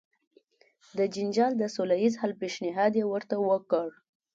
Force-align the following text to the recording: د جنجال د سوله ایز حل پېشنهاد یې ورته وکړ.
د 0.97 0.99
جنجال 1.15 1.51
د 1.57 1.63
سوله 1.75 1.95
ایز 2.03 2.13
حل 2.21 2.33
پېشنهاد 2.41 2.93
یې 2.99 3.05
ورته 3.07 3.35
وکړ. 3.49 3.87